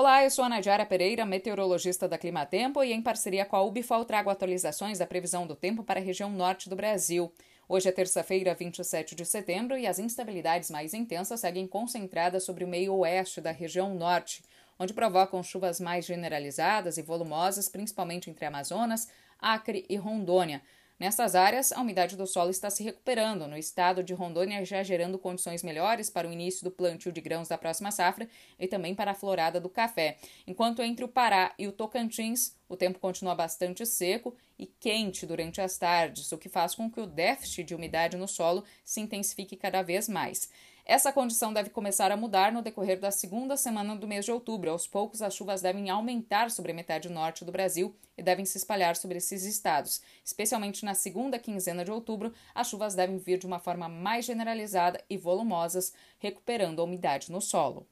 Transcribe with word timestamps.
Olá, 0.00 0.24
eu 0.24 0.30
sou 0.30 0.46
a 0.46 0.48
Nadiara 0.48 0.86
Pereira, 0.86 1.26
meteorologista 1.26 2.08
da 2.08 2.16
Climatempo, 2.16 2.82
e 2.82 2.90
em 2.90 3.02
parceria 3.02 3.44
com 3.44 3.54
a 3.54 3.62
Ubifol 3.62 4.02
trago 4.02 4.30
atualizações 4.30 4.98
da 4.98 5.06
previsão 5.06 5.46
do 5.46 5.54
tempo 5.54 5.84
para 5.84 6.00
a 6.00 6.02
região 6.02 6.30
norte 6.30 6.70
do 6.70 6.74
Brasil. 6.74 7.30
Hoje 7.68 7.86
é 7.86 7.92
terça-feira, 7.92 8.54
27 8.54 9.14
de 9.14 9.26
setembro, 9.26 9.76
e 9.76 9.86
as 9.86 9.98
instabilidades 9.98 10.70
mais 10.70 10.94
intensas 10.94 11.40
seguem 11.40 11.66
concentradas 11.66 12.44
sobre 12.44 12.64
o 12.64 12.66
meio 12.66 12.94
oeste 12.94 13.42
da 13.42 13.50
região 13.50 13.94
norte, 13.94 14.42
onde 14.78 14.94
provocam 14.94 15.42
chuvas 15.42 15.78
mais 15.78 16.06
generalizadas 16.06 16.96
e 16.96 17.02
volumosas, 17.02 17.68
principalmente 17.68 18.30
entre 18.30 18.46
Amazonas, 18.46 19.06
Acre 19.38 19.84
e 19.86 19.96
Rondônia. 19.96 20.62
Nessas 21.00 21.34
áreas, 21.34 21.72
a 21.72 21.80
umidade 21.80 22.14
do 22.14 22.26
solo 22.26 22.50
está 22.50 22.68
se 22.68 22.82
recuperando, 22.82 23.48
no 23.48 23.56
estado 23.56 24.02
de 24.04 24.12
Rondônia 24.12 24.62
já 24.66 24.82
gerando 24.82 25.18
condições 25.18 25.62
melhores 25.62 26.10
para 26.10 26.28
o 26.28 26.32
início 26.32 26.62
do 26.62 26.70
plantio 26.70 27.10
de 27.10 27.22
grãos 27.22 27.48
da 27.48 27.56
próxima 27.56 27.90
safra 27.90 28.28
e 28.58 28.68
também 28.68 28.94
para 28.94 29.12
a 29.12 29.14
florada 29.14 29.58
do 29.58 29.70
café. 29.70 30.18
Enquanto 30.46 30.82
entre 30.82 31.02
o 31.02 31.08
Pará 31.08 31.54
e 31.58 31.66
o 31.66 31.72
Tocantins, 31.72 32.54
o 32.68 32.76
tempo 32.76 32.98
continua 32.98 33.34
bastante 33.34 33.86
seco 33.86 34.36
e 34.58 34.66
quente 34.66 35.24
durante 35.24 35.58
as 35.62 35.78
tardes, 35.78 36.30
o 36.32 36.36
que 36.36 36.50
faz 36.50 36.74
com 36.74 36.90
que 36.90 37.00
o 37.00 37.06
déficit 37.06 37.64
de 37.64 37.74
umidade 37.74 38.18
no 38.18 38.28
solo 38.28 38.62
se 38.84 39.00
intensifique 39.00 39.56
cada 39.56 39.80
vez 39.80 40.06
mais. 40.06 40.50
Essa 40.84 41.12
condição 41.12 41.52
deve 41.52 41.70
começar 41.70 42.10
a 42.10 42.16
mudar 42.16 42.50
no 42.50 42.62
decorrer 42.62 42.98
da 42.98 43.10
segunda 43.10 43.56
semana 43.56 43.94
do 43.94 44.08
mês 44.08 44.24
de 44.24 44.32
outubro. 44.32 44.70
Aos 44.70 44.86
poucos, 44.86 45.22
as 45.22 45.34
chuvas 45.34 45.60
devem 45.60 45.90
aumentar 45.90 46.50
sobre 46.50 46.72
a 46.72 46.74
metade 46.74 47.08
norte 47.08 47.44
do 47.44 47.52
Brasil 47.52 47.94
e 48.16 48.22
devem 48.22 48.44
se 48.44 48.58
espalhar 48.58 48.96
sobre 48.96 49.18
esses 49.18 49.44
estados. 49.44 50.00
Especialmente 50.24 50.84
na 50.84 50.94
segunda 50.94 51.38
quinzena 51.38 51.84
de 51.84 51.90
outubro, 51.90 52.32
as 52.54 52.68
chuvas 52.68 52.94
devem 52.94 53.18
vir 53.18 53.38
de 53.38 53.46
uma 53.46 53.58
forma 53.58 53.88
mais 53.88 54.24
generalizada 54.24 55.02
e 55.08 55.16
volumosas, 55.16 55.92
recuperando 56.18 56.80
a 56.80 56.84
umidade 56.84 57.30
no 57.30 57.40
solo. 57.40 57.86